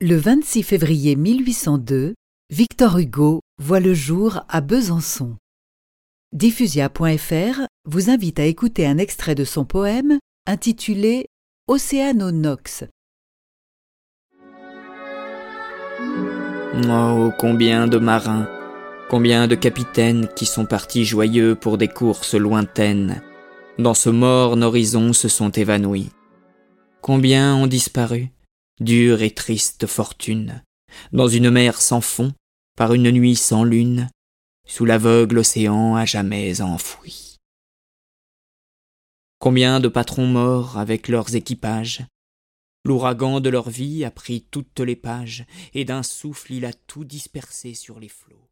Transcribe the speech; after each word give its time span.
Le 0.00 0.14
26 0.14 0.62
février 0.62 1.16
1802, 1.16 2.14
Victor 2.50 2.98
Hugo 2.98 3.40
voit 3.60 3.80
le 3.80 3.94
jour 3.94 4.44
à 4.48 4.60
Besançon. 4.60 5.34
Diffusia.fr 6.32 7.62
vous 7.84 8.08
invite 8.08 8.38
à 8.38 8.44
écouter 8.44 8.86
un 8.86 8.96
extrait 8.96 9.34
de 9.34 9.42
son 9.42 9.64
poème 9.64 10.20
intitulé 10.46 11.26
Océanonox. 11.66 12.84
Oh, 16.88 17.32
combien 17.36 17.88
de 17.88 17.98
marins, 17.98 18.48
combien 19.10 19.48
de 19.48 19.56
capitaines 19.56 20.28
qui 20.36 20.46
sont 20.46 20.66
partis 20.66 21.04
joyeux 21.04 21.56
pour 21.56 21.76
des 21.76 21.88
courses 21.88 22.36
lointaines, 22.36 23.20
dans 23.80 23.94
ce 23.94 24.10
morne 24.10 24.62
horizon 24.62 25.12
se 25.12 25.26
sont 25.26 25.50
évanouis. 25.50 26.10
Combien 27.00 27.56
ont 27.56 27.66
disparu 27.66 28.30
dure 28.80 29.22
et 29.22 29.30
triste 29.30 29.86
fortune, 29.86 30.62
dans 31.12 31.28
une 31.28 31.50
mer 31.50 31.80
sans 31.80 32.00
fond, 32.00 32.32
par 32.76 32.94
une 32.94 33.10
nuit 33.10 33.36
sans 33.36 33.64
lune, 33.64 34.08
sous 34.66 34.84
l'aveugle 34.84 35.38
océan 35.38 35.96
à 35.96 36.04
jamais 36.04 36.60
enfoui. 36.60 37.36
Combien 39.40 39.80
de 39.80 39.88
patrons 39.88 40.26
morts 40.26 40.78
avec 40.78 41.08
leurs 41.08 41.34
équipages 41.34 42.04
L'ouragan 42.84 43.40
de 43.40 43.50
leur 43.50 43.70
vie 43.70 44.04
a 44.04 44.10
pris 44.10 44.46
toutes 44.50 44.80
les 44.80 44.96
pages, 44.96 45.44
et 45.74 45.84
d'un 45.84 46.02
souffle 46.02 46.52
il 46.52 46.64
a 46.64 46.72
tout 46.72 47.04
dispersé 47.04 47.74
sur 47.74 48.00
les 48.00 48.08
flots. 48.08 48.48